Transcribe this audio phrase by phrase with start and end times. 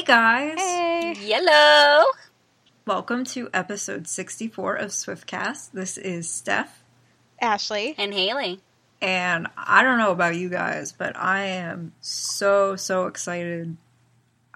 [0.00, 0.58] Hey guys!
[0.58, 1.14] Hey.
[1.20, 2.06] Yellow.
[2.86, 5.72] Welcome to episode 64 of Swiftcast.
[5.72, 6.82] This is Steph,
[7.38, 7.94] Ashley.
[7.98, 8.60] And Haley.
[9.02, 13.76] and I don't know about you guys, but I am so, so excited.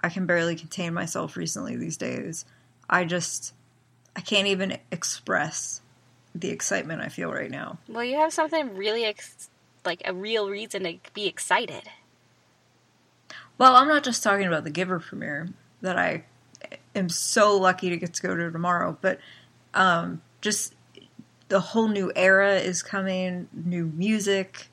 [0.01, 2.43] I can barely contain myself recently these days.
[2.89, 3.53] I just,
[4.15, 5.79] I can't even express
[6.33, 7.77] the excitement I feel right now.
[7.87, 9.51] Well, you have something really, ex-
[9.85, 11.83] like a real reason to be excited.
[13.57, 15.49] Well, I'm not just talking about the Giver premiere
[15.81, 16.23] that I
[16.93, 19.19] am so lucky to get to go to tomorrow, but
[19.73, 20.73] um, just
[21.47, 24.67] the whole new era is coming, new music.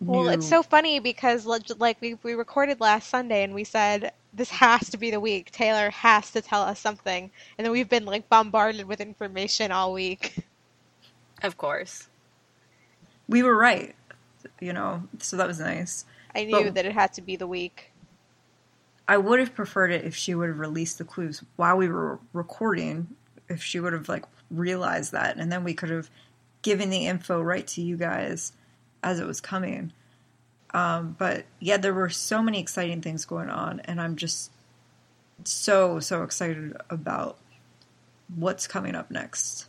[0.00, 4.12] Well, it's so funny because like like, we we recorded last Sunday and we said
[4.34, 5.50] this has to be the week.
[5.50, 9.92] Taylor has to tell us something, and then we've been like bombarded with information all
[9.92, 10.36] week.
[11.42, 12.08] Of course.
[13.28, 13.94] we were right,
[14.60, 16.06] you know, so that was nice.
[16.34, 17.90] I knew But- that it had to be the week.
[19.06, 22.18] I would have preferred it if she would have released the clues while we were
[22.32, 23.08] recording,
[23.48, 26.10] if she would have like realized that, and then we could have
[26.62, 28.52] given the info right to you guys
[29.02, 29.92] as it was coming.
[30.72, 34.50] Um, but yeah, there were so many exciting things going on, and I'm just
[35.44, 37.38] so so excited about
[38.34, 39.66] what's coming up next.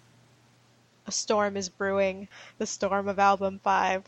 [1.07, 2.27] A storm is brewing.
[2.57, 4.03] The storm of album five.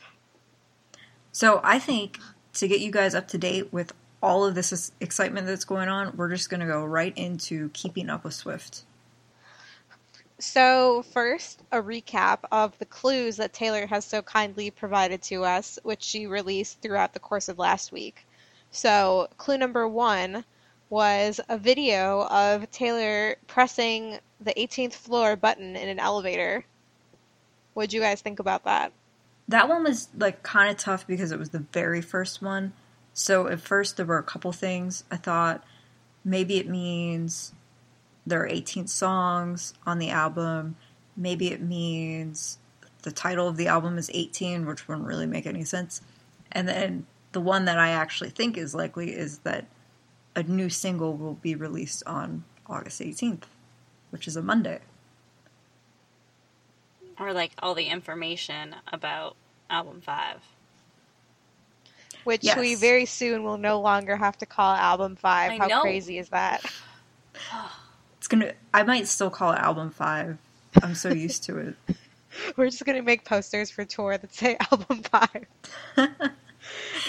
[1.32, 2.20] So I think
[2.54, 6.16] to get you guys up to date with all of this excitement that's going on,
[6.18, 8.84] we're just going to go right into keeping up with Swift.
[10.40, 15.80] So, first, a recap of the clues that Taylor has so kindly provided to us,
[15.82, 18.28] which she released throughout the course of last week.
[18.70, 20.46] So, clue number one
[20.90, 26.66] was a video of Taylor pressing the 18th floor button in an elevator.
[27.74, 28.92] What'd you guys think about that?
[29.48, 32.74] That one was like kind of tough because it was the very first one.
[33.18, 35.04] So at first there were a couple things.
[35.10, 35.64] I thought
[36.24, 37.52] maybe it means
[38.28, 40.76] there are 18 songs on the album.
[41.16, 42.60] Maybe it means
[43.02, 46.00] the title of the album is 18, which wouldn't really make any sense.
[46.52, 49.66] And then the one that I actually think is likely is that
[50.36, 53.46] a new single will be released on August 18th,
[54.12, 54.82] which is a Monday.
[57.20, 59.36] Or like all the information about
[59.72, 60.44] album five.
[62.28, 62.58] Which Yes.
[62.58, 65.52] we very soon will no longer have to call album five.
[65.54, 65.82] I How know.
[65.82, 66.62] crazy is that?
[68.18, 68.52] It's gonna.
[68.74, 70.38] I might still call it album five.
[70.84, 71.76] I'm so used to it.
[72.58, 75.46] We're just gonna make posters for tour that say album five.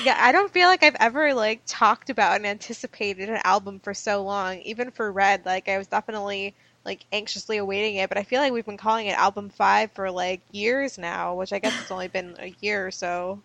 [0.04, 3.94] yeah, I don't feel like I've ever like talked about and anticipated an album for
[3.94, 4.58] so long.
[4.60, 6.54] Even for Red, like I was definitely
[6.84, 10.10] like anxiously awaiting it, but I feel like we've been calling it album five for
[10.10, 13.42] like years now, which I guess it's only been a year or so.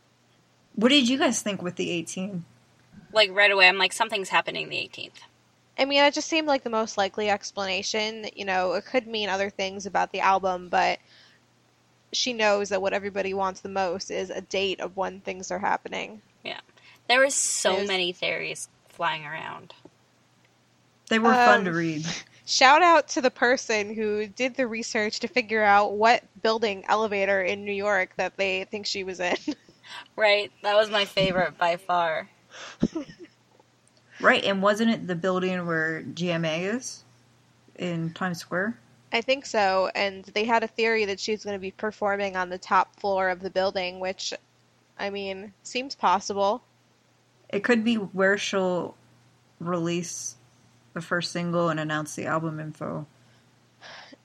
[0.76, 2.46] What did you guys think with the 18?
[3.14, 5.12] Like right away, I'm like, something's happening the 18th.
[5.78, 8.28] I mean, it just seemed like the most likely explanation.
[8.36, 11.00] You know, it could mean other things about the album, but
[12.12, 15.60] she knows that what everybody wants the most is a date of when things are
[15.60, 16.22] happening.
[16.44, 16.60] Yeah.
[17.08, 19.74] There was so There's- many theories flying around.
[21.10, 22.06] They were fun Um, to read.
[22.46, 27.42] Shout out to the person who did the research to figure out what building elevator
[27.42, 29.38] in New York that they think she was in.
[30.16, 30.52] Right?
[30.64, 32.30] That was my favorite by far.
[34.22, 37.04] Right, and wasn't it the building where GMA is
[37.76, 38.80] in Times Square?
[39.12, 42.50] I think so, and they had a theory that she's going to be performing on
[42.50, 44.34] the top floor of the building, which,
[44.98, 46.64] I mean, seems possible.
[47.50, 48.96] It could be where she'll
[49.60, 50.36] release
[50.94, 53.06] the first single and announce the album info.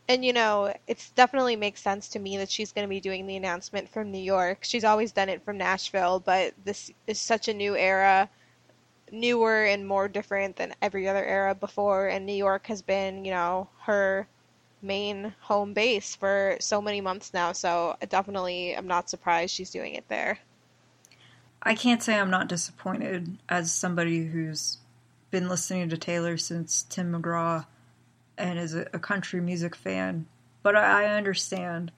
[0.09, 3.27] And you know, it's definitely makes sense to me that she's going to be doing
[3.27, 4.61] the announcement from New York.
[4.63, 8.31] She's always done it from Nashville, but this is such a new era,
[9.13, 12.09] newer and more different than every other era before.
[12.09, 14.27] And New York has been, you know, her
[14.81, 17.53] main home base for so many months now.
[17.53, 20.39] So definitely, I definitely am not surprised she's doing it there.
[21.63, 24.79] I can't say I'm not disappointed as somebody who's
[25.31, 27.67] been listening to Taylor since Tim McGraw
[28.39, 30.27] and is a, a country music fan,
[30.63, 31.93] but I, I understand.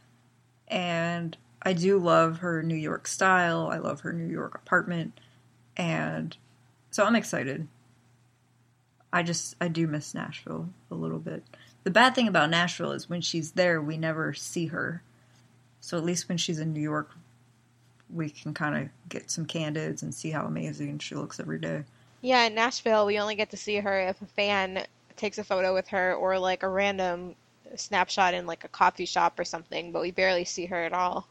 [0.69, 3.69] And I do love her New York style.
[3.71, 5.19] I love her New York apartment.
[5.77, 6.37] And
[6.91, 7.69] so I'm excited.
[9.13, 11.43] I just, I do miss Nashville a little bit.
[11.83, 15.03] The bad thing about Nashville is when she's there, we never see her.
[15.81, 17.11] So at least when she's in New York,
[18.13, 21.85] we can kind of get some candids and see how amazing she looks every day.
[22.23, 24.85] Yeah, in Nashville, we only get to see her if a fan
[25.21, 27.35] takes a photo with her or like a random
[27.77, 31.29] snapshot in like a coffee shop or something, but we barely see her at all.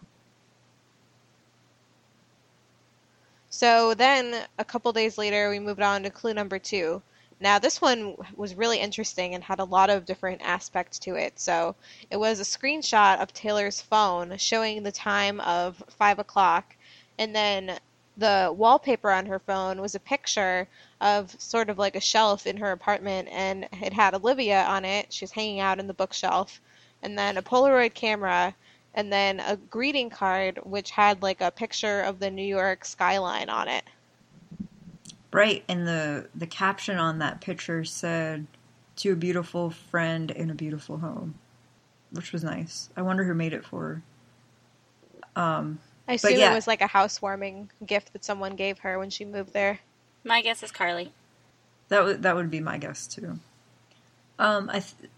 [3.49, 7.01] So then a couple days later, we moved on to clue number two.
[7.41, 11.39] Now, this one was really interesting and had a lot of different aspects to it.
[11.39, 11.75] So,
[12.11, 16.75] it was a screenshot of Taylor's phone showing the time of 5 o'clock,
[17.17, 17.79] and then
[18.17, 20.67] the wallpaper on her phone was a picture
[21.01, 25.11] of sort of like a shelf in her apartment, and it had Olivia on it.
[25.13, 26.61] She's hanging out in the bookshelf,
[27.01, 28.53] and then a Polaroid camera,
[28.93, 33.49] and then a greeting card which had like a picture of the New York skyline
[33.49, 33.83] on it.
[35.31, 38.47] Right, and the the caption on that picture said
[38.97, 41.35] to a beautiful friend in a beautiful home,
[42.11, 42.89] which was nice.
[42.97, 44.01] I wonder who made it for
[45.35, 45.41] her.
[45.41, 49.09] Um, I assume yeah, it was like a housewarming gift that someone gave her when
[49.11, 49.79] she moved there.
[50.23, 51.11] My guess is Carly.
[51.89, 53.39] that would that would be my guess too.
[54.37, 55.09] Um, I th-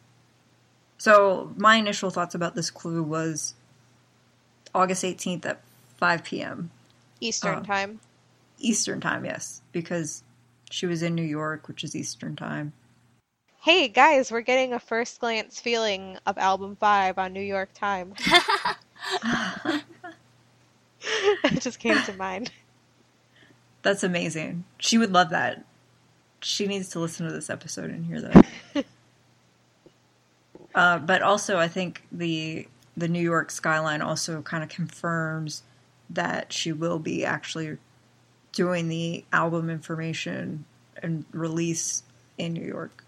[0.97, 3.53] so my initial thoughts about this clue was
[4.73, 5.61] August eighteenth at
[5.97, 6.69] five p.m.
[7.19, 7.63] Eastern Oh.
[7.63, 7.99] time.
[8.59, 10.23] Eastern time, yes, because
[10.69, 12.73] she was in New York, which is Eastern time.
[13.59, 18.13] Hey guys, we're getting a first glance feeling of album 5 on New York time.
[21.43, 22.51] it just came to mind.
[23.81, 24.65] That's amazing.
[24.77, 25.65] She would love that.
[26.41, 28.45] She needs to listen to this episode and hear that.
[30.75, 32.67] uh, but also, I think the
[32.97, 35.63] the New York skyline also kind of confirms
[36.09, 37.77] that she will be actually
[38.51, 40.65] doing the album information
[41.01, 42.03] and release
[42.37, 43.03] in New York.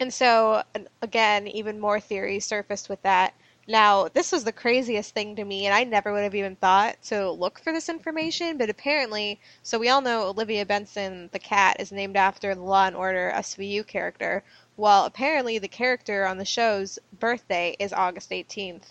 [0.00, 0.62] And so,
[1.02, 3.34] again, even more theories surfaced with that.
[3.70, 7.00] Now, this was the craziest thing to me, and I never would have even thought
[7.04, 11.76] to look for this information, but apparently, so we all know Olivia Benson, the cat,
[11.78, 14.42] is named after the Law and Order SVU character,
[14.74, 18.86] while apparently the character on the show's birthday is August 18th.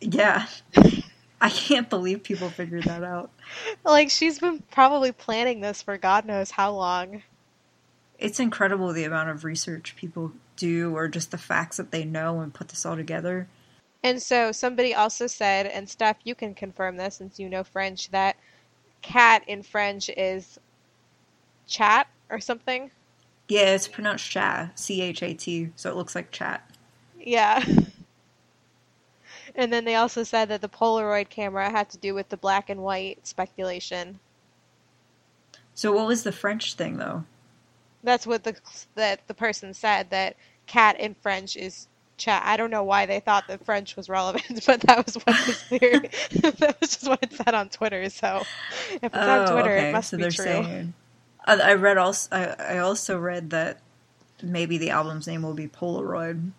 [0.00, 0.46] Yeah.
[1.42, 3.30] I can't believe people figured that out.
[3.84, 7.22] Like, she's been probably planning this for God knows how long.
[8.18, 12.40] It's incredible the amount of research people do or just the facts that they know
[12.40, 13.46] and put this all together.
[14.04, 18.10] And so somebody also said, and Steph, you can confirm this since you know French,
[18.10, 18.36] that
[19.00, 20.60] cat in French is
[21.66, 22.90] chat or something.
[23.48, 26.70] Yeah, it's pronounced chat, C H A T, so it looks like chat.
[27.18, 27.64] Yeah.
[29.56, 32.70] And then they also said that the Polaroid camera had to do with the black
[32.70, 34.18] and white speculation.
[35.74, 37.24] So what was the French thing though?
[38.02, 38.56] That's what the
[38.96, 40.34] that the person said that
[40.66, 41.86] cat in French is
[42.16, 42.42] chat.
[42.44, 45.62] I don't know why they thought that French was relevant, but that was what was
[45.62, 46.10] theory.
[46.30, 48.08] that was just what it said on Twitter.
[48.10, 48.42] So
[48.90, 50.44] if it's on Twitter, it must so be true.
[50.44, 50.94] saying.
[51.46, 52.28] I, read also.
[52.34, 53.80] I, I also read that
[54.42, 56.52] maybe the album's name will be Polaroid.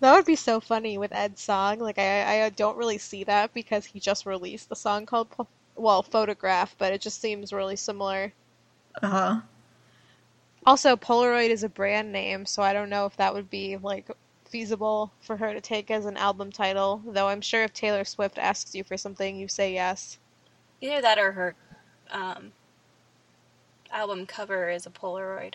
[0.00, 1.78] That would be so funny with Ed's song.
[1.78, 5.28] Like I, I don't really see that because he just released a song called
[5.74, 8.32] well Photograph, but it just seems really similar.
[9.02, 9.40] Uh huh.
[10.66, 14.10] Also, Polaroid is a brand name, so I don't know if that would be like
[14.48, 17.02] feasible for her to take as an album title.
[17.06, 20.18] Though I'm sure if Taylor Swift asks you for something, you say yes.
[20.80, 21.54] Either that or her
[22.10, 22.52] um,
[23.90, 25.54] album cover is a Polaroid.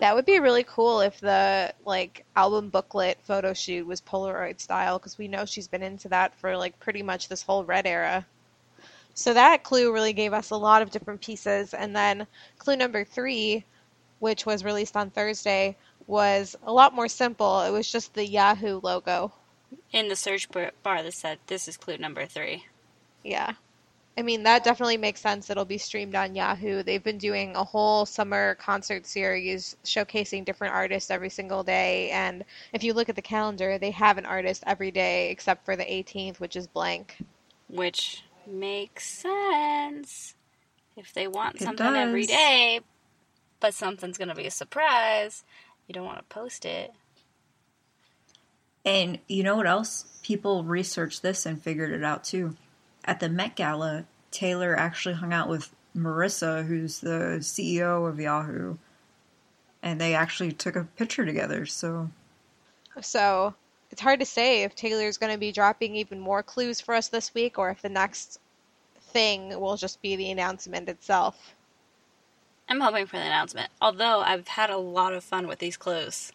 [0.00, 4.98] That would be really cool if the like album booklet photo shoot was Polaroid style
[4.98, 8.26] because we know she's been into that for like pretty much this whole Red era.
[9.14, 11.72] So that clue really gave us a lot of different pieces.
[11.72, 12.26] And then
[12.58, 13.64] clue number three,
[14.18, 17.60] which was released on Thursday, was a lot more simple.
[17.62, 19.32] It was just the Yahoo logo.
[19.92, 22.66] In the search bar bar that said, this is clue number three.
[23.22, 23.54] Yeah.
[24.16, 25.50] I mean, that definitely makes sense.
[25.50, 26.84] It'll be streamed on Yahoo.
[26.84, 32.10] They've been doing a whole summer concert series showcasing different artists every single day.
[32.10, 35.74] And if you look at the calendar, they have an artist every day except for
[35.74, 37.16] the 18th, which is blank.
[37.68, 40.34] Which makes sense
[40.96, 42.28] if they want It something every does.
[42.28, 42.80] day.
[43.58, 45.42] but something's gonna be a surprise.
[45.86, 46.92] You don't want to post it.
[48.84, 50.04] And you know what else?
[50.22, 52.56] People researched this and figured it out too.
[53.04, 58.76] At the Met Gala, Taylor actually hung out with Marissa, who's the CEO of Yahoo,
[59.82, 61.66] and they actually took a picture together.
[61.66, 62.10] So
[63.00, 63.54] So
[63.90, 67.08] it's hard to say if Taylor's going to be dropping even more clues for us
[67.08, 68.40] this week or if the next
[69.00, 71.54] thing will just be the announcement itself.
[72.68, 73.70] I'm hoping for the announcement.
[73.80, 76.32] Although I've had a lot of fun with these clothes.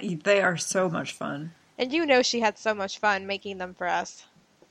[0.00, 1.52] they are so much fun.
[1.78, 4.26] And you know she had so much fun making them for us.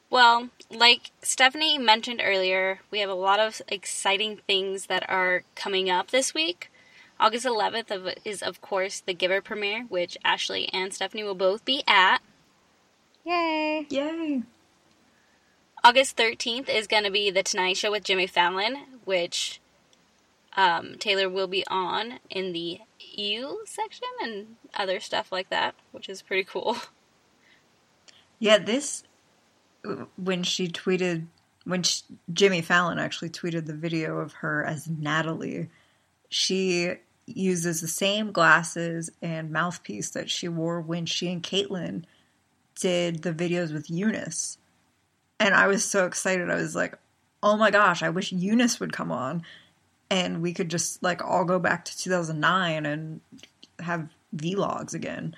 [0.10, 5.90] Well, like Stephanie mentioned earlier, we have a lot of exciting things that are coming
[5.90, 6.72] up this week.
[7.20, 11.64] August 11th of, is, of course, the Giver premiere, which Ashley and Stephanie will both
[11.66, 12.20] be at.
[13.24, 13.86] Yay!
[13.90, 14.44] Yay!
[15.84, 19.60] August 13th is going to be The Tonight Show with Jimmy Fallon, which
[20.56, 26.10] um, Taylor will be on in the Ew section and other stuff like that, which
[26.10, 26.78] is pretty cool.
[28.38, 29.04] Yeah, this
[30.18, 31.28] when she tweeted
[31.64, 35.70] when she, Jimmy Fallon actually tweeted the video of her as Natalie,
[36.28, 36.96] she
[37.26, 42.04] uses the same glasses and mouthpiece that she wore when she and Caitlyn
[42.80, 44.58] did the videos with Eunice.
[45.40, 46.52] And I was so excited.
[46.52, 46.98] I was like,
[47.42, 49.44] "Oh my gosh, I wish Eunice would come on
[50.16, 53.22] and we could just like all go back to 2009 and
[53.80, 55.36] have vlogs again."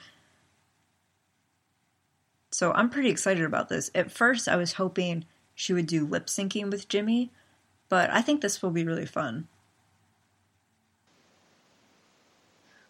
[2.51, 3.91] So I'm pretty excited about this.
[3.93, 7.31] At first, I was hoping she would do lip syncing with Jimmy,
[7.89, 9.48] but I think this will be really fun.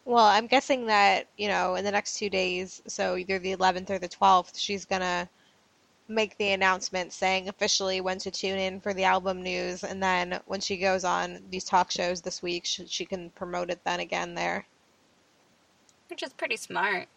[0.06, 3.90] Well, I'm guessing that, you know, in the next two days, so either the 11th
[3.90, 5.30] or the 12th, she's gonna
[6.08, 10.40] make the announcement saying officially when to tune in for the album news, and then
[10.46, 14.00] when she goes on these talk shows this week, she, she can promote it then
[14.00, 14.66] again there.
[16.10, 17.08] Which is pretty smart.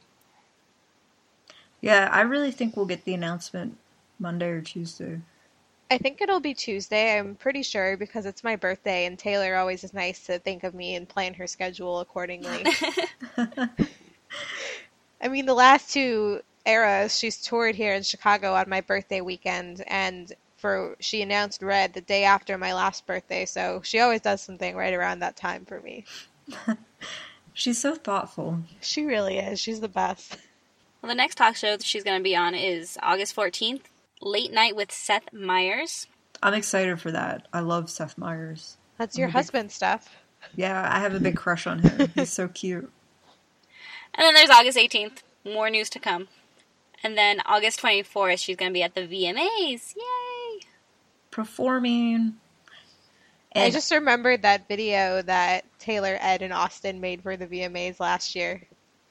[1.80, 3.78] Yeah, I really think we'll get the announcement
[4.18, 5.20] Monday or Tuesday.
[5.90, 9.82] I think it'll be Tuesday, I'm pretty sure, because it's my birthday, and Taylor always
[9.82, 12.64] is nice to think of me and plan her schedule accordingly.
[15.20, 19.82] I mean, the last two eras, she's toured here in Chicago on my birthday weekend,
[19.86, 24.40] and for she announced Red the day after my last birthday, so she always does
[24.42, 26.04] something right around that time for me.
[27.52, 28.60] She's so thoughtful.
[28.80, 29.60] She really is.
[29.60, 30.36] She's the best.
[31.02, 33.82] Well, the next talk show that she's going to be on is August 14th,
[34.20, 36.06] Late Night with Seth Meyers.
[36.42, 37.48] I'm excited for that.
[37.52, 38.76] I love Seth Meyers.
[38.98, 40.16] That's your I'm big- husband stuff.
[40.54, 42.10] Yeah, I have a big crush on him.
[42.14, 42.90] He's so cute.
[44.14, 45.18] And then there's August 18th.
[45.44, 46.28] More news to come.
[47.02, 49.94] And then August 24th, she's going to be at the VMAs.
[49.96, 50.60] Yay!
[51.30, 52.34] Performing.
[53.54, 58.36] I just remembered that video that Taylor, Ed, and Austin made for the VMAs last
[58.36, 58.62] year.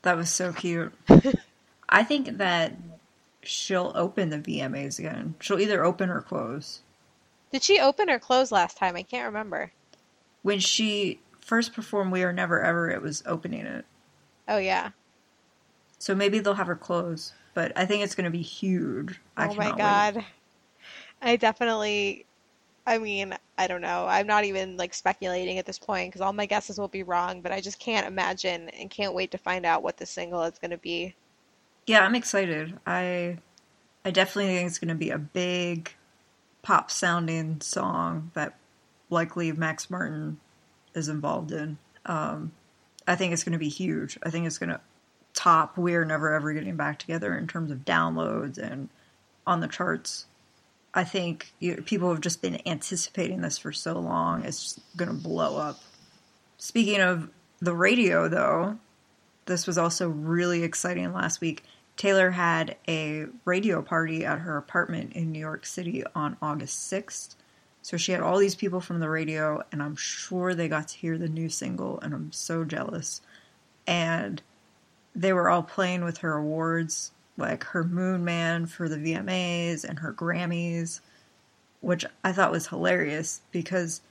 [0.04, 0.94] that was so cute.
[1.90, 2.74] I think that
[3.42, 5.36] she'll open the VMAs again.
[5.42, 6.82] She'll either open or close.
[7.52, 8.96] Did she open or close last time?
[8.96, 9.72] I can't remember.
[10.44, 13.86] When she first performed We Are Never Ever, it was opening it.
[14.48, 14.92] Oh yeah.
[15.98, 17.34] So maybe they'll have her close.
[17.60, 19.20] But I think it's going to be huge.
[19.36, 20.16] I oh my god.
[20.16, 20.26] wait.
[21.22, 22.26] I definitely
[22.88, 24.06] I mean, I don't know.
[24.08, 27.42] I'm not even like speculating at this point because all my guesses will be wrong,
[27.42, 30.58] but I just can't imagine and can't wait to find out what the single is
[30.58, 31.16] going to be.
[31.86, 32.80] Yeah, I'm excited.
[32.88, 33.40] I
[34.06, 35.94] I definitely think it's going to be a big
[36.62, 38.58] pop sounding song that
[39.10, 40.40] likely Max Martin
[40.94, 41.78] is involved in.
[42.06, 42.54] Um,
[43.06, 44.18] I think it's going to be huge.
[44.24, 44.80] I think it's going to
[45.40, 48.90] top We're Never Ever Getting Back Together in terms of downloads and
[49.48, 50.26] on the charts.
[50.94, 54.44] I think you, people have just been anticipating this for so long.
[54.44, 55.80] It's going to blow up.
[56.58, 57.30] Speaking of
[57.62, 58.80] the radio, though,
[59.46, 61.64] this was also really exciting last week.
[61.96, 67.36] Taylor had a radio party at her apartment in New York City on August 6th.
[67.82, 70.98] So she had all these people from the radio, and I'm sure they got to
[70.98, 73.22] hear the new single, and I'm so jealous.
[73.88, 74.42] And
[75.20, 80.00] they were all playing with her awards, like her Moon Man for the VMAs and
[80.00, 81.02] her Grammys,
[81.82, 84.02] which I thought was hilarious because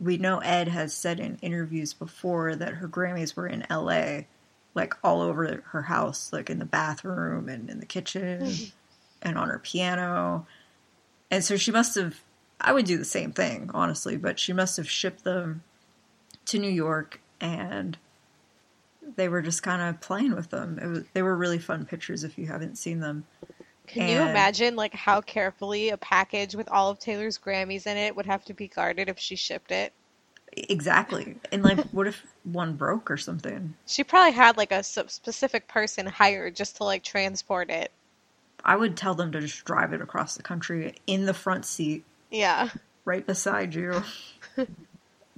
[0.00, 4.22] we know Ed has said in interviews before that her Grammys were in LA,
[4.74, 8.64] like all over her house, like in the bathroom and in the kitchen hmm.
[9.22, 10.44] and on her piano.
[11.30, 12.20] And so she must have,
[12.60, 15.62] I would do the same thing, honestly, but she must have shipped them
[16.46, 17.96] to New York and
[19.16, 20.78] they were just kind of playing with them.
[20.78, 23.24] It was, they were really fun pictures if you haven't seen them.
[23.86, 28.14] Can you imagine like how carefully a package with all of Taylor's Grammys in it
[28.16, 29.92] would have to be guarded if she shipped it?
[30.56, 31.36] Exactly.
[31.52, 33.74] And like, what if one broke or something?
[33.86, 37.90] She probably had like a specific person hired just to like transport it.
[38.64, 42.04] I would tell them to just drive it across the country in the front seat,
[42.30, 42.70] Yeah.
[43.04, 44.02] right beside you.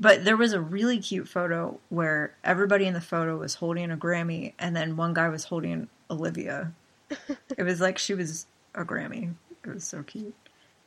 [0.00, 3.96] but there was a really cute photo where everybody in the photo was holding a
[3.96, 6.72] Grammy, and then one guy was holding Olivia.
[7.56, 9.34] it was like she was a Grammy.
[9.64, 10.34] It was so cute.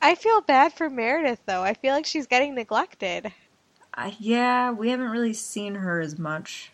[0.02, 1.62] I feel bad for Meredith though.
[1.62, 3.32] I feel like she's getting neglected.
[3.94, 6.72] I, yeah, we haven't really seen her as much,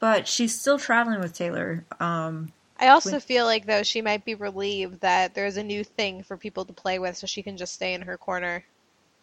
[0.00, 1.84] but she's still traveling with Taylor.
[2.00, 5.84] Um, I also With- feel like though she might be relieved that there's a new
[5.84, 8.64] thing for people to play with so she can just stay in her corner.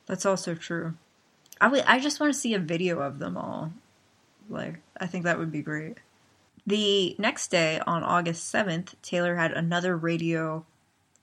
[0.05, 0.93] That's also true.
[1.61, 3.71] I would- I just want to see a video of them all.
[4.49, 5.97] Like, I think that would be great.
[6.65, 10.65] The next day, on August 7th, Taylor had another radio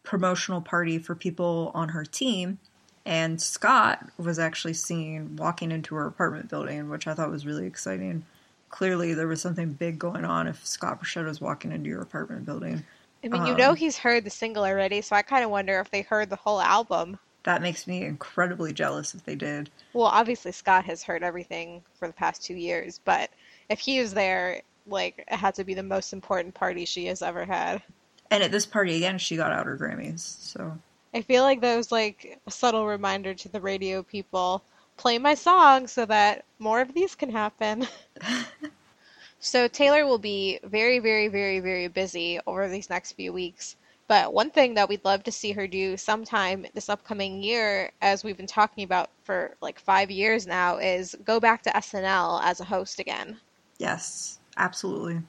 [0.03, 2.59] promotional party for people on her team,
[3.05, 7.67] and Scott was actually seen walking into her apartment building, which I thought was really
[7.67, 8.25] exciting.
[8.69, 12.45] Clearly, there was something big going on if Scott Borchetta was walking into your apartment
[12.47, 12.85] building.
[13.25, 15.81] I mean, you Um, know he's heard the single already, so I kind of wonder
[15.81, 17.19] if they heard the whole album.
[17.47, 19.71] That makes me incredibly jealous if they did.
[19.93, 23.31] Well, obviously Scott has heard everything for the past two years, but
[23.69, 27.23] if he was there, like, it had to be the most important party she has
[27.23, 27.85] ever had.
[28.33, 30.19] And at this party again, she got out her Grammys.
[30.19, 30.77] So
[31.15, 34.65] I feel like that was like a subtle reminder to the radio people
[34.97, 37.87] play my song so that more of these can happen.
[39.39, 43.77] so Taylor will be very, very, very, very busy over these next few weeks.
[44.09, 48.23] But one thing that we'd love to see her do sometime this upcoming year, as
[48.23, 52.61] we've been talking about for like five years now, is go back to SNL as
[52.61, 53.41] a host again.
[53.79, 55.23] yes, absolutely.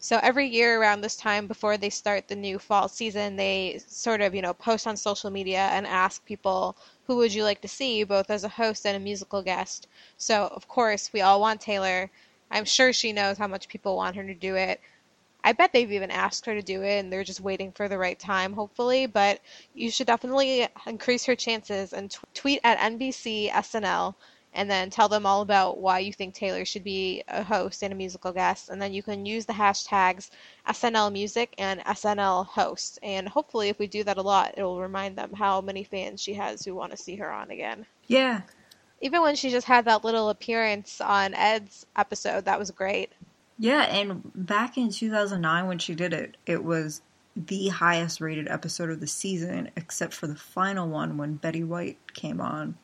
[0.00, 4.20] So every year around this time before they start the new fall season, they sort
[4.20, 7.68] of, you know, post on social media and ask people who would you like to
[7.68, 9.88] see both as a host and a musical guest.
[10.16, 12.10] So, of course, we all want Taylor.
[12.50, 14.80] I'm sure she knows how much people want her to do it.
[15.48, 17.96] I bet they've even asked her to do it and they're just waiting for the
[17.96, 19.06] right time, hopefully.
[19.06, 19.40] But
[19.72, 24.14] you should definitely increase her chances and t- tweet at NBC SNL
[24.52, 27.94] and then tell them all about why you think Taylor should be a host and
[27.94, 28.68] a musical guest.
[28.68, 30.28] And then you can use the hashtags
[30.68, 32.98] SNL Music and SNL Host.
[33.02, 36.20] And hopefully, if we do that a lot, it will remind them how many fans
[36.20, 37.86] she has who want to see her on again.
[38.06, 38.42] Yeah,
[39.00, 43.12] Even when she just had that little appearance on Ed's episode, that was great.
[43.58, 43.82] Yeah.
[43.82, 47.02] And back in 2009, when she did it, it was
[47.36, 51.98] the highest rated episode of the season, except for the final one when Betty White
[52.14, 52.76] came on.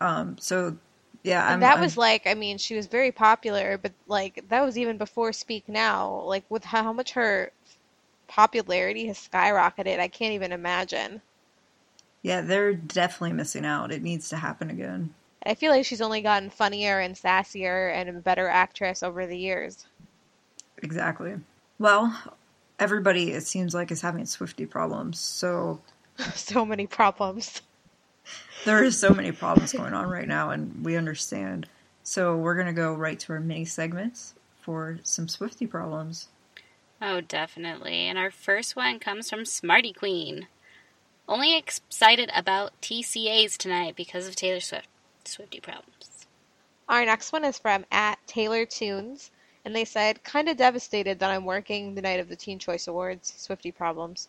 [0.00, 0.78] Um, so
[1.22, 4.44] yeah, I'm, And that I'm- was like, I mean, she was very popular, but like
[4.48, 6.22] that was even before Speak Now.
[6.22, 7.52] Like with how, how much her
[8.28, 11.22] popularity has skyrocketed, I can't even imagine.
[12.22, 13.92] yeah, they're definitely missing out.
[13.92, 15.14] It needs to happen again.
[15.42, 19.26] And I feel like she's only gotten funnier and sassier and a better actress over
[19.26, 19.86] the years.
[20.82, 21.36] Exactly.
[21.78, 22.16] Well,
[22.78, 25.18] everybody it seems like is having Swiftie problems.
[25.18, 25.80] So
[26.34, 27.62] so many problems.
[28.64, 31.68] there is so many problems going on right now, and we understand.
[32.02, 36.28] So we're gonna go right to our mini segments for some Swiftie problems.
[37.00, 38.06] Oh, definitely.
[38.06, 40.46] And our first one comes from Smarty Queen.
[41.28, 44.88] Only excited about TCAs tonight because of Taylor Swift.
[45.24, 46.26] Swiftie problems.
[46.88, 49.30] Our next one is from at Taylor Tunes,
[49.64, 52.86] and they said, kind of devastated that I'm working the night of the Teen Choice
[52.86, 53.32] Awards.
[53.36, 54.28] Swiftie problems.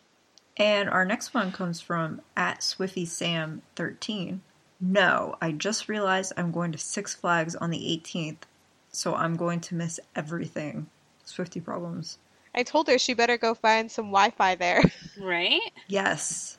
[0.58, 4.40] And our next one comes from at SwiffySam13.
[4.80, 8.44] No, I just realized I'm going to Six Flags on the 18th,
[8.92, 10.88] so I'm going to miss everything.
[11.26, 12.20] Swiftie problems.
[12.54, 14.84] I told her she better go find some Wi Fi there.
[15.20, 15.62] Right?
[15.88, 16.58] Yes.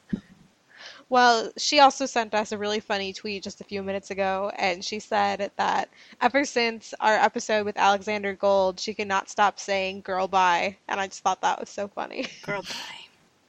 [1.15, 4.85] Well, she also sent us a really funny tweet just a few minutes ago, and
[4.85, 5.89] she said that
[6.21, 10.99] ever since our episode with Alexander Gold, she could not stop saying girl bye, and
[10.99, 12.27] I just thought that was so funny.
[12.43, 13.05] Girl, bye.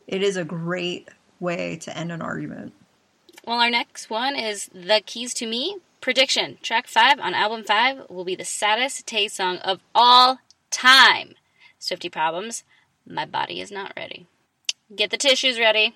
[0.06, 2.72] It is a great way to end an argument.
[3.48, 5.78] Well, our next one is The Keys to Me.
[6.02, 10.38] Prediction Track 5 on album 5 will be the saddest Tay song of all
[10.70, 11.34] time.
[11.82, 12.64] Swiftie problems.
[13.08, 14.28] My body is not ready.
[14.96, 15.96] Get the tissues ready.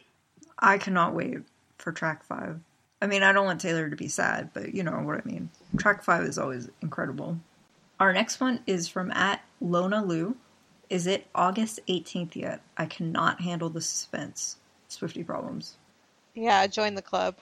[0.58, 1.38] I cannot wait
[1.82, 2.60] for track five.
[3.02, 5.50] I mean, I don't want Taylor to be sad, but you know what I mean.
[5.78, 7.40] Track five is always incredible.
[8.00, 10.36] Our next one is from at LonnaLu.
[10.90, 12.62] Is it August 18th yet?
[12.78, 14.58] I cannot handle the suspense.
[14.90, 15.78] Swiftie problems.
[16.34, 17.36] Yeah, join the club.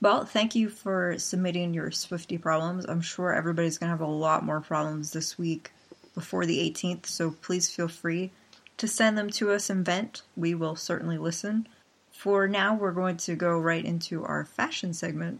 [0.00, 2.84] Well, thank you for submitting your Swiftie problems.
[2.86, 5.72] I'm sure everybody's going to have a lot more problems this week
[6.14, 8.30] before the 18th, so please feel free
[8.76, 10.22] to send them to us and vent.
[10.36, 11.68] We will certainly listen.
[12.16, 15.38] For now, we're going to go right into our fashion segment.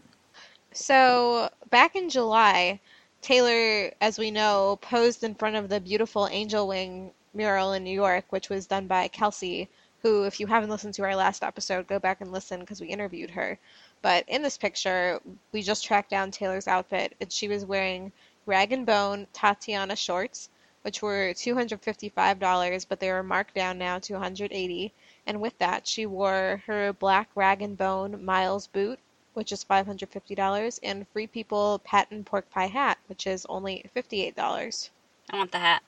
[0.73, 2.79] So, back in July,
[3.21, 7.93] Taylor, as we know, posed in front of the beautiful Angel Wing mural in New
[7.93, 9.67] York, which was done by Kelsey,
[10.03, 12.87] who, if you haven't listened to our last episode, go back and listen because we
[12.87, 13.57] interviewed her.
[14.03, 15.19] But in this picture,
[15.51, 18.11] we just tracked down Taylor's outfit, and she was wearing
[18.45, 20.49] rag and bone Tatiana shorts,
[20.83, 24.93] which were $255, but they were marked down now to 180
[25.27, 28.97] and with that, she wore her black rag and bone Miles boot,
[29.33, 34.89] which is $550, and Free People patent pork pie hat, which is only $58.
[35.29, 35.83] I want the hat.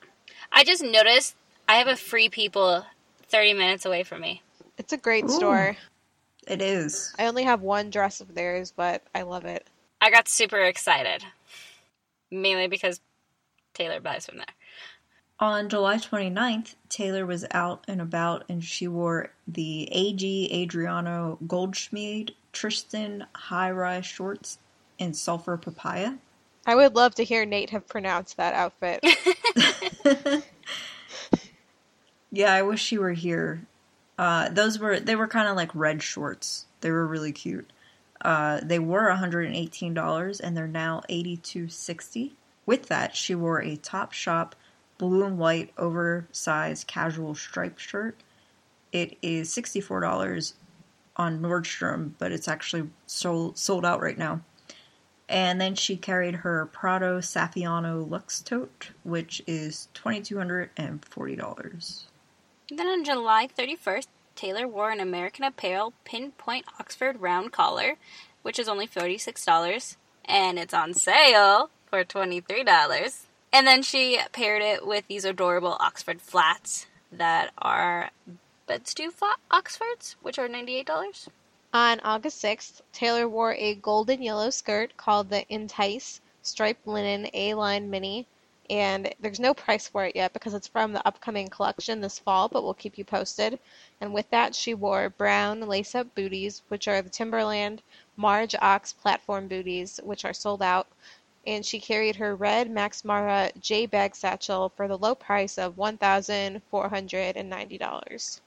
[0.52, 1.34] I just noticed
[1.66, 2.84] I have a Free People
[3.28, 4.42] 30 minutes away from me.
[4.76, 5.30] It's a great Ooh.
[5.30, 5.76] store.
[6.46, 7.14] It is.
[7.18, 9.66] I only have one dress of theirs, but I love it.
[10.02, 11.24] I got super excited.
[12.30, 13.00] Mainly because
[13.72, 14.46] Taylor buys from there.
[15.40, 22.34] On July 29th, Taylor was out and about and she wore the AG Adriano Goldschmied
[22.52, 24.58] Tristan high rise shorts
[24.98, 26.14] in sulfur papaya.
[26.66, 29.04] I would love to hear Nate have pronounced that outfit.
[32.32, 33.66] Yeah, I wish you were here.
[34.18, 36.66] Uh, those were they were kind of like red shorts.
[36.80, 37.72] They were really cute.
[38.20, 42.32] Uh, they were $118 and they're now $82.60.
[42.66, 44.54] With that, she wore a Top Shop
[45.00, 48.14] blue and white oversized casual striped shirt.
[48.92, 50.52] It is $64
[51.16, 54.42] on Nordstrom, but it's actually sold sold out right now.
[55.26, 62.04] And then she carried her Prada Saffiano Lux tote, which is $2,240.
[62.68, 67.96] Then on July 31st, Taylor wore an American Apparel pinpoint Oxford round collar,
[68.42, 73.29] which is only $46, and it's on sale for $23.
[73.52, 78.10] And then she paired it with these adorable Oxford flats that are
[78.66, 79.12] Bed Stu
[79.50, 81.28] Oxfords, which are $98.
[81.72, 87.90] On August 6th, Taylor wore a golden yellow skirt called the Entice striped linen A-line
[87.90, 88.26] mini,
[88.68, 92.48] and there's no price for it yet because it's from the upcoming collection this fall,
[92.48, 93.58] but we'll keep you posted.
[94.00, 97.82] And with that, she wore brown lace-up booties, which are the Timberland
[98.16, 100.86] Marge Ox platform booties, which are sold out.
[101.46, 105.76] And she carried her red Max Mara J bag satchel for the low price of
[105.76, 108.40] $1,490.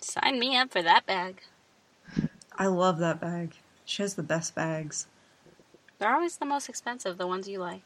[0.00, 1.40] Sign me up for that bag.
[2.56, 3.54] I love that bag.
[3.84, 5.06] She has the best bags.
[5.98, 7.82] They're always the most expensive, the ones you like.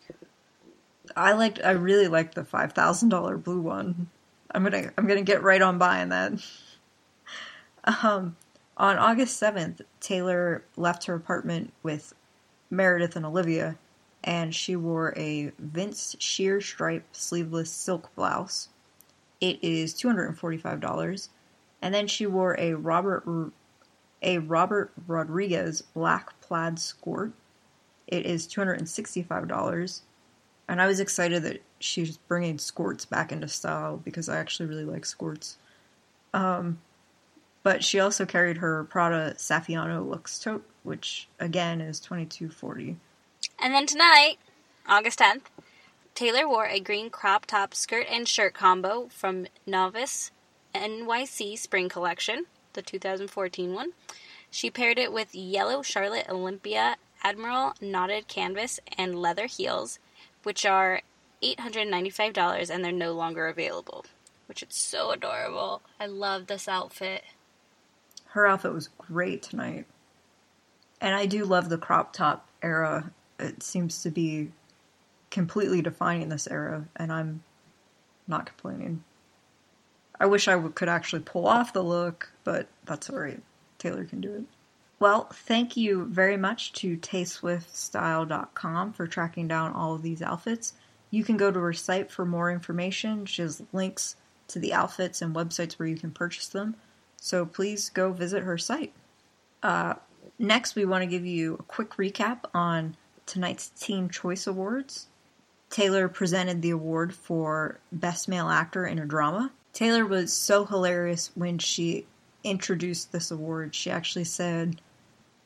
[1.17, 1.61] I liked.
[1.65, 4.09] I really liked the five thousand dollar blue one.
[4.55, 4.93] I'm gonna.
[4.97, 6.33] I'm gonna get right on buying that.
[7.85, 8.37] Um,
[8.77, 12.15] on August seventh, Taylor left her apartment with
[12.71, 13.77] Meredith and Olivia,
[14.25, 18.69] and she wore a Vince sheer stripe sleeveless silk blouse.
[19.41, 20.39] It is two hundred and
[20.81, 21.31] dollars,
[21.95, 23.25] then she wore a Robert
[24.23, 27.33] a Robert Rodriguez black plaid skirt.
[28.07, 28.89] It is two hundred and
[29.49, 30.03] dollars
[30.81, 35.05] I was excited that she's bringing skirts back into style because I actually really like
[35.05, 35.59] skirts.
[36.33, 36.79] Um,
[37.63, 42.97] but she also carried her Prada Saffiano Lux tote, which again is twenty two forty.
[43.63, 44.39] And then tonight,
[44.89, 45.43] August 10th,
[46.17, 50.33] Taylor wore a green crop top skirt and shirt combo from Novis
[50.75, 53.93] NYC Spring Collection, the 2014 one.
[54.51, 60.01] She paired it with yellow Charlotte Olympia Admiral knotted canvas and leather heels,
[60.43, 61.03] which are
[61.41, 64.05] $895 and they're no longer available,
[64.47, 65.83] which is so adorable.
[66.01, 67.23] I love this outfit.
[68.31, 69.87] Her outfit was great tonight.
[71.01, 73.13] And I do love the crop top era.
[73.43, 74.51] It seems to be
[75.31, 77.43] completely defining this era, and I'm
[78.29, 79.03] not complaining.
[80.21, 83.43] I wish I could actually pull off the look, but that's alright.
[83.79, 84.45] Taylor can do it.
[85.01, 90.75] Well, thank you very much to tayswiftstyle.com for tracking down all of these outfits.
[91.11, 93.27] You can go to her site for more information.
[93.27, 94.15] She has links
[94.47, 96.77] to the outfits and websites where you can purchase them.
[97.17, 98.93] So please go visit her site.
[99.63, 99.95] Uh,
[100.39, 105.09] next, we want to give you a quick recap on tonight's Teen Choice Awards.
[105.71, 109.53] Taylor presented the award for Best Male Actor in a Drama.
[109.73, 112.07] Taylor was so hilarious when she
[112.45, 113.75] introduced this award.
[113.75, 114.81] She actually said,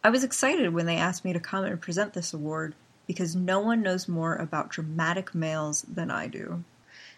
[0.02, 2.74] I was excited when they asked me to come and present this award
[3.06, 6.64] because no one knows more about dramatic males than I do.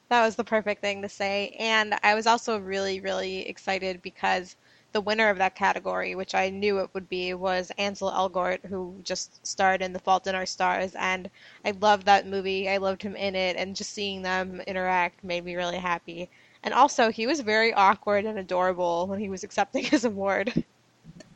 [0.08, 1.54] That was the perfect thing to say.
[1.58, 4.56] And I was also really, really excited because
[4.92, 8.96] the winner of that category, which I knew it would be, was Ansel Elgort, who
[9.02, 10.94] just starred in The Fault in Our Stars.
[10.94, 11.30] And
[11.64, 12.68] I loved that movie.
[12.68, 13.56] I loved him in it.
[13.56, 16.30] And just seeing them interact made me really happy.
[16.62, 20.64] And also, he was very awkward and adorable when he was accepting his award.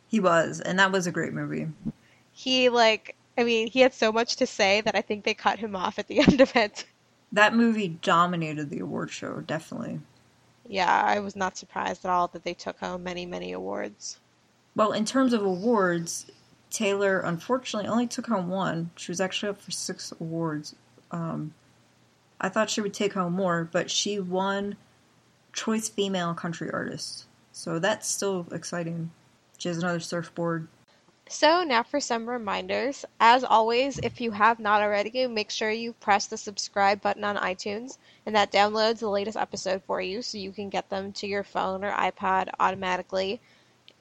[0.09, 1.69] He was, and that was a great movie.
[2.33, 5.59] He, like, I mean, he had so much to say that I think they cut
[5.59, 6.85] him off at the end of it.
[7.33, 10.01] That movie dominated the award show, definitely.
[10.69, 14.21] Yeah, I was not surprised at all that they took home many, many awards.
[14.75, 16.27] Well, in terms of awards,
[16.71, 18.91] Taylor unfortunately only took home one.
[18.97, 20.75] She was actually up for six awards.
[21.11, 21.55] Um,
[22.41, 24.77] I thought she would take home more, but she won
[25.53, 27.27] Choice Female Country Artist.
[27.53, 29.11] So that's still exciting.
[29.59, 30.69] She has another surfboard.
[31.29, 33.05] So, now for some reminders.
[33.21, 37.37] As always, if you have not already, make sure you press the subscribe button on
[37.37, 41.27] iTunes, and that downloads the latest episode for you so you can get them to
[41.27, 43.41] your phone or iPod automatically.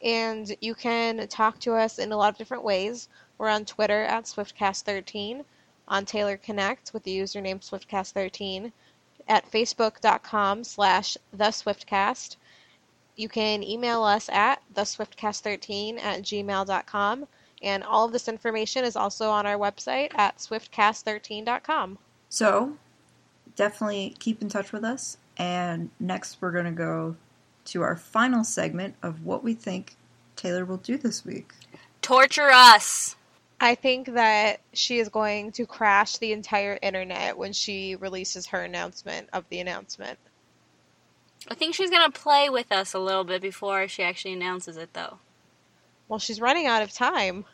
[0.04, 3.08] And you can talk to us in a lot of different ways.
[3.38, 5.46] We're on Twitter at SwiftCast13,
[5.88, 8.72] on Taylor Connect with the username SwiftCast13,
[9.28, 12.36] at Facebook.com slash The Swiftcast.
[13.16, 17.28] You can email us at theswiftcast13 at gmail.com.
[17.62, 21.98] And all of this information is also on our website at swiftcast13.com.
[22.30, 22.78] So
[23.56, 25.18] definitely keep in touch with us.
[25.38, 27.16] And next, we're going to go
[27.66, 29.96] to our final segment of what we think
[30.36, 31.54] Taylor will do this week.
[32.02, 33.16] Torture us.
[33.60, 38.62] I think that she is going to crash the entire internet when she releases her
[38.62, 40.18] announcement of the announcement.
[41.50, 44.94] I think she's gonna play with us a little bit before she actually announces it,
[44.94, 45.18] though.
[46.08, 47.46] Well, she's running out of time.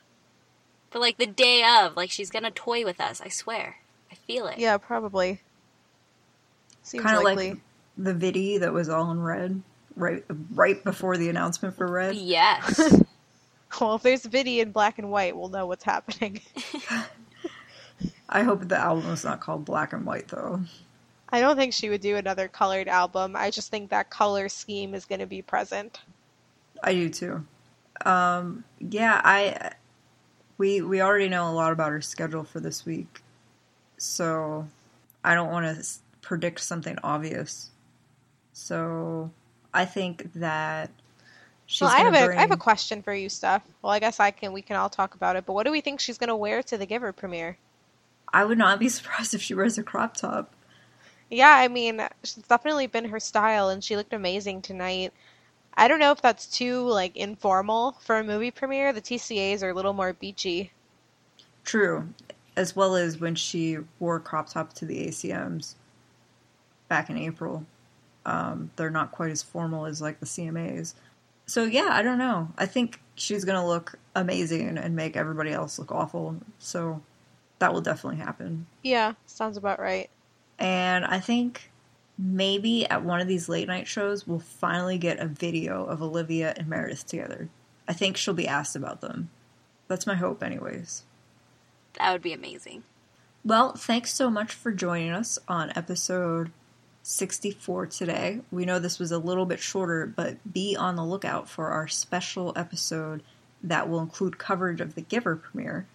[0.91, 3.21] But like the day of, like she's gonna toy with us.
[3.21, 3.78] I swear.
[4.12, 4.58] I feel it.
[4.58, 5.41] Yeah, probably.
[6.84, 7.52] Seems Kind of likely.
[7.52, 7.60] like
[7.97, 9.62] the video that was all in red
[9.95, 10.23] right
[10.54, 12.15] right before the announcement for red.
[12.15, 12.80] Yes.
[13.82, 16.39] Well, if there's a video in black and white, we'll know what's happening.
[18.30, 20.62] I hope the album is not called Black and White though.
[21.30, 23.36] I don't think she would do another colored album.
[23.36, 26.00] I just think that color scheme is going to be present.
[26.82, 27.46] I do too.
[28.06, 29.72] Um, yeah, I
[30.58, 33.22] we we already know a lot about her schedule for this week,
[33.98, 34.68] so
[35.24, 35.86] I don't want to
[36.22, 37.72] predict something obvious.
[38.54, 39.32] So
[39.74, 40.92] I think that
[41.66, 41.82] she's.
[41.82, 43.63] well, I have gonna a I have a question for you, Steph.
[43.82, 45.46] Well, I guess I can we can all talk about it.
[45.46, 47.58] But what do we think she's going to wear to the Giver premiere?
[48.32, 50.54] I would not be surprised if she wears a crop top.
[51.30, 55.13] Yeah, I mean, it's definitely been her style, and she looked amazing tonight.
[55.76, 58.94] I don't know if that's too like informal for a movie premiere.
[58.94, 60.72] The TCAs are a little more beachy.
[61.63, 62.10] True,
[62.56, 65.76] as well as when she wore crop top to the ACMs
[66.88, 67.66] back in April.
[68.26, 70.94] Um, they're not quite as formal as like the CMAs.
[71.46, 72.50] So yeah, I don't know.
[72.58, 76.38] I think she's gonna look amazing and make everybody else look awful.
[76.60, 77.02] So
[77.60, 78.66] that will definitely happen.
[78.84, 80.10] Yeah, sounds about right.
[80.60, 81.72] And I think
[82.17, 86.54] maybe at one of these late night shows we'll finally get a video of Olivia
[86.58, 87.50] and Meredith together.
[87.88, 89.30] I think she'll be asked about them.
[89.88, 91.04] That's my hope, anyways.
[92.00, 92.84] that would be amazing.
[93.46, 96.52] Well, thanks so much for joining us on episode
[97.04, 98.41] 64 today.
[98.52, 101.88] We know this was a little bit shorter, but be on the lookout for our
[101.88, 103.24] special episode
[103.63, 105.88] that will include coverage of the Giver premiere.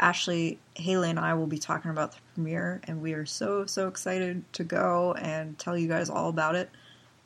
[0.00, 3.88] Ashley, Haley, and I will be talking about the premiere, and we are so, so
[3.88, 6.70] excited to go and tell you guys all about it.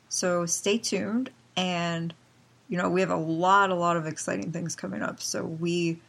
[0.07, 2.13] So stay tuned, and
[2.67, 5.19] you know, we have a lot, a lot of exciting things coming up.
[5.21, 5.99] So we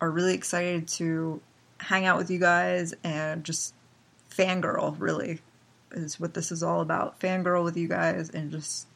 [0.00, 1.40] are really excited to
[1.78, 3.74] hang out with you guys and just
[4.30, 5.40] fangirl, really,
[5.92, 7.20] is what this is all about.
[7.20, 8.88] Fangirl with you guys, and just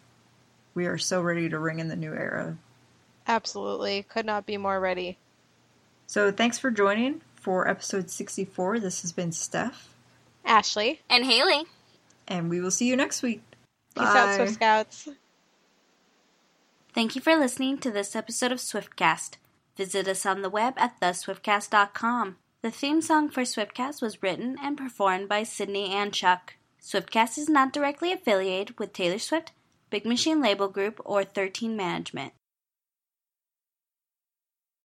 [0.74, 2.58] we are so ready to ring in the new era.
[3.28, 5.16] Absolutely, could not be more ready.
[6.06, 8.80] So thanks for joining for episode 64.
[8.80, 9.88] This has been Steph,
[10.44, 11.64] Ashley, And Haley.
[12.28, 13.42] and we will see you next week.
[13.94, 15.08] peace out, Swift Scouts.
[16.94, 19.32] Thank you for listening to this episode of Swiftcast.
[19.76, 22.36] Visit us on the web at theswiftcast.com.
[22.62, 26.54] The theme song for Swiftcast was written and performed by Sydney and Chuck.
[26.80, 29.52] Swiftcast is not directly affiliated with Taylor Swift,
[29.90, 32.32] Big Machine Label Group, or 13 Management.